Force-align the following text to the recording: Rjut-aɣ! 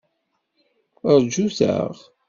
Rjut-aɣ! 1.15 1.95